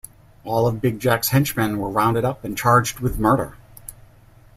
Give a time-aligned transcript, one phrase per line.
[0.43, 3.55] All of Big Jack's henchmen were rounded up and charged with murder.